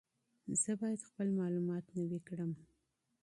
[0.61, 2.51] زه باید خپل معلومات نوي کړم.